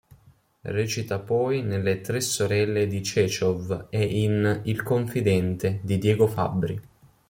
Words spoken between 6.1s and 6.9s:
Fabbri.